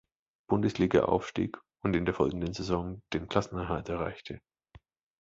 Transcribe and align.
Bundesliga 0.47 1.03
aufstieg 1.03 1.59
und 1.83 1.95
in 1.95 2.05
der 2.05 2.15
folgenden 2.15 2.55
Saison 2.55 3.03
den 3.13 3.27
Klassenerhalt 3.27 3.87
erreichte. 3.87 4.41